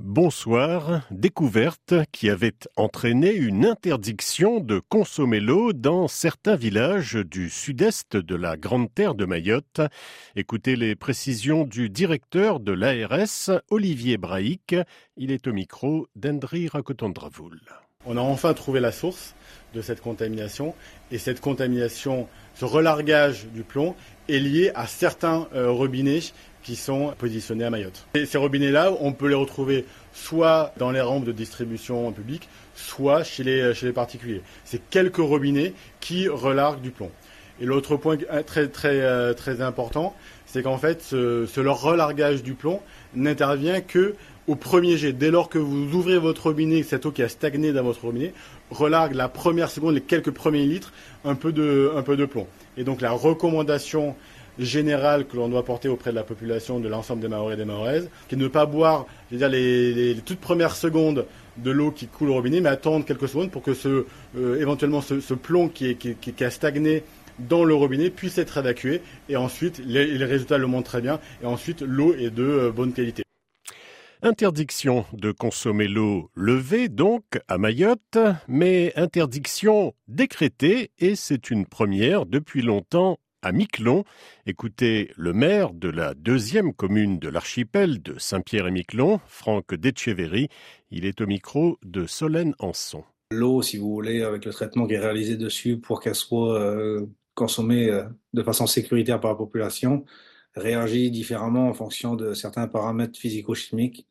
[0.00, 1.02] Bonsoir.
[1.10, 8.36] Découverte qui avait entraîné une interdiction de consommer l'eau dans certains villages du sud-est de
[8.36, 9.80] la Grande Terre de Mayotte.
[10.36, 14.76] Écoutez les précisions du directeur de l'ARS, Olivier Braïc.
[15.16, 17.60] Il est au micro d'Hendry Racotondravoul.
[18.06, 19.34] On a enfin trouvé la source
[19.74, 20.74] de cette contamination
[21.10, 23.96] et cette contamination, ce relargage du plomb
[24.28, 26.20] est lié à certains euh, robinets
[26.62, 28.06] qui sont positionnés à Mayotte.
[28.14, 33.42] Ces robinets-là, on peut les retrouver soit dans les rampes de distribution publique, soit chez
[33.42, 34.42] les, les particuliers.
[34.64, 37.10] C'est quelques robinets qui relarguent du plomb.
[37.60, 40.14] Et l'autre point très, très, euh, très important,
[40.46, 42.80] c'est qu'en fait, ce, relargage du plomb
[43.14, 44.14] n'intervient que
[44.48, 45.12] au premier jet.
[45.12, 48.32] Dès lors que vous ouvrez votre robinet, cette eau qui a stagné dans votre robinet
[48.70, 50.92] relargue la première seconde, les quelques premiers litres,
[51.24, 52.46] un peu de, plomb.
[52.76, 54.16] Et donc la recommandation
[54.58, 57.64] générale que l'on doit porter auprès de la population de l'ensemble des Maoris et des
[57.64, 61.26] Mahoraises, qui est de ne pas boire dire, les, toutes premières secondes
[61.58, 64.06] de l'eau qui coule au robinet, mais attendre quelques secondes pour que ce,
[64.36, 65.96] euh, éventuellement ce, plomb qui,
[66.40, 67.04] a stagné
[67.38, 71.46] dans le robinet puisse être évacué et ensuite les, résultats le montrent très bien et
[71.46, 73.22] ensuite l'eau est de euh, bonne qualité.
[74.22, 82.26] Interdiction de consommer l'eau levée donc à Mayotte, mais interdiction décrétée et c'est une première
[82.26, 84.02] depuis longtemps à Miquelon.
[84.44, 90.48] Écoutez le maire de la deuxième commune de l'archipel de Saint-Pierre et Miquelon, Franck Decheverry.
[90.90, 93.04] Il est au micro de Solène Anson.
[93.30, 97.06] L'eau, si vous voulez, avec le traitement qui est réalisé dessus pour qu'elle soit euh,
[97.36, 100.04] consommée euh, de façon sécuritaire par la population,
[100.54, 104.06] réagit différemment en fonction de certains paramètres physico-chimiques.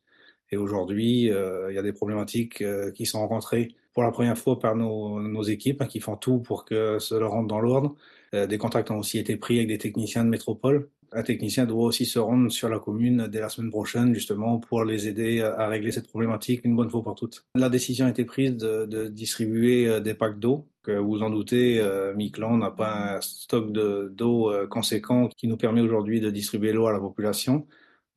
[0.50, 4.60] Et aujourd'hui, euh, il y a des problématiques qui sont rencontrées pour la première fois
[4.60, 7.96] par nos, équipes, hein, qui font tout pour que cela rentre dans l'ordre.
[8.32, 10.88] Euh, des contacts ont aussi été pris avec des techniciens de métropole.
[11.10, 14.84] Un technicien doit aussi se rendre sur la commune dès la semaine prochaine, justement, pour
[14.84, 17.44] les aider à régler cette problématique une bonne fois pour toutes.
[17.56, 20.68] La décision a été prise de, distribuer euh, des packs d'eau.
[20.86, 25.80] Vous vous en doutez, euh, n'a pas un stock d'eau euh, conséquent qui nous permet
[25.80, 27.66] aujourd'hui de distribuer l'eau à la population.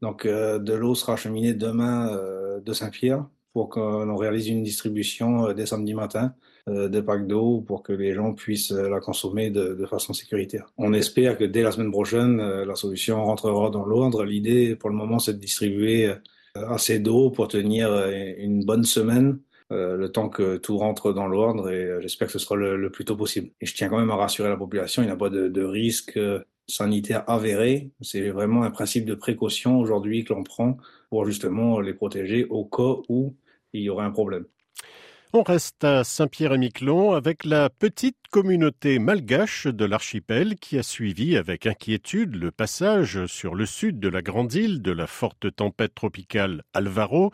[0.03, 2.15] Donc, de l'eau sera acheminée demain
[2.63, 6.33] de Saint-Pierre pour qu'on réalise une distribution dès samedi matin
[6.69, 10.71] euh, des packs d'eau pour que les gens puissent euh, la consommer de, façon sécuritaire.
[10.77, 14.23] On espère que dès la semaine prochaine, euh, la solution rentrera dans l'ordre.
[14.23, 16.13] L'idée, pour le moment, c'est de distribuer
[16.53, 17.89] assez d'eau pour tenir
[18.37, 19.39] une bonne semaine
[19.71, 23.15] le temps que tout rentre dans l'ordre et j'espère que ce sera le, plus tôt
[23.15, 23.51] possible.
[23.61, 26.19] Et je tiens quand même à rassurer la population, il n'y a pas de, risque
[26.67, 27.91] sanitaire avéré.
[28.01, 30.77] C'est vraiment un principe de précaution aujourd'hui que l'on prend
[31.09, 33.35] pour justement les protéger au cas où
[33.73, 34.45] il y aurait un problème.
[35.33, 41.65] On reste à Saint-Pierre-et-Miquelon avec la petite communauté malgache de l'archipel qui a suivi avec
[41.65, 46.63] inquiétude le passage sur le sud de la grande île de la forte tempête tropicale
[46.73, 47.31] Alvaro.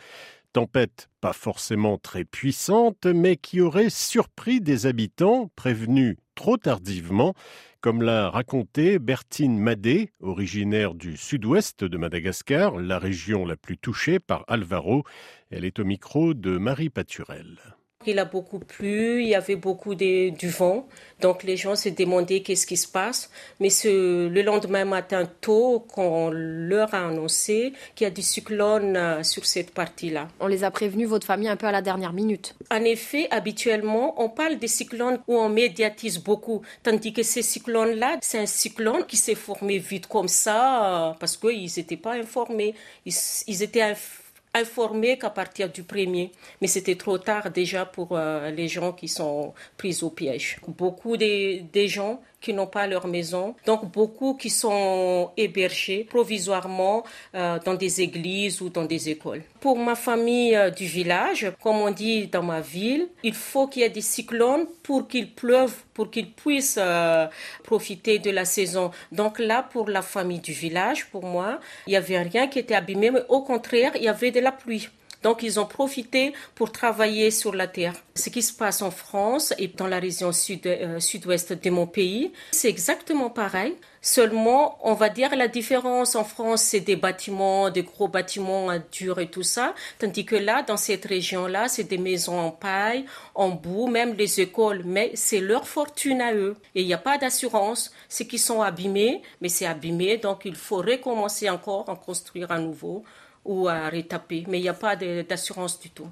[0.57, 7.35] Tempête pas forcément très puissante, mais qui aurait surpris des habitants prévenus trop tardivement,
[7.79, 14.17] comme l'a raconté Bertine Madé, originaire du sud-ouest de Madagascar, la région la plus touchée
[14.17, 15.03] par Alvaro.
[15.51, 17.59] Elle est au micro de Marie Paturel
[18.07, 20.87] il a beaucoup plu, il y avait beaucoup de, du vent,
[21.21, 23.29] donc les gens se demandaient qu'est-ce qui se passe.
[23.59, 28.21] Mais ce, le lendemain matin tôt, quand on leur a annoncé qu'il y a du
[28.21, 30.27] cyclone euh, sur cette partie-là.
[30.39, 32.55] On les a prévenus, votre famille, un peu à la dernière minute.
[32.71, 38.17] En effet, habituellement, on parle des cyclones où on médiatise beaucoup, tandis que ces cyclones-là,
[38.21, 42.75] c'est un cyclone qui s'est formé vite comme ça, euh, parce qu'ils n'étaient pas informés.
[43.05, 43.13] Ils,
[43.47, 44.23] ils étaient informés
[44.57, 46.31] informé qu'à partir du premier,
[46.61, 50.59] mais c'était trop tard déjà pour euh, les gens qui sont pris au piège.
[50.67, 57.03] Beaucoup des gens qui n'ont pas leur maison, donc beaucoup qui sont hébergés provisoirement
[57.35, 59.41] euh, dans des églises ou dans des écoles.
[59.59, 63.81] Pour ma famille euh, du village, comme on dit dans ma ville, il faut qu'il
[63.81, 67.25] y ait des cyclones pour qu'il pleuve, pour qu'ils puissent euh,
[67.63, 68.91] profiter de la saison.
[69.11, 72.75] Donc là, pour la famille du village, pour moi, il n'y avait rien qui était
[72.75, 74.89] abîmé, mais au contraire, il y avait de la pluie.
[75.23, 77.93] Donc ils ont profité pour travailler sur la terre.
[78.15, 81.87] Ce qui se passe en France et dans la région sud, euh, ouest de mon
[81.87, 83.75] pays, c'est exactement pareil.
[84.01, 89.19] Seulement, on va dire la différence en France, c'est des bâtiments, des gros bâtiments durs
[89.19, 93.05] et tout ça, tandis que là, dans cette région-là, c'est des maisons en paille,
[93.35, 96.55] en boue, même les écoles, mais c'est leur fortune à eux.
[96.75, 97.91] Et il n'y a pas d'assurance.
[98.07, 102.59] Ce qui sont abîmés, mais c'est abîmé, donc il faut recommencer encore, en construire à
[102.59, 103.03] nouveau
[103.47, 106.07] ou à retaper, mais il n'y a pas d'assurance du tout.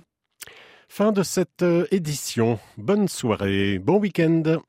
[0.88, 2.60] Fin de cette euh, édition.
[2.78, 4.62] Bonne soirée, bon week-end.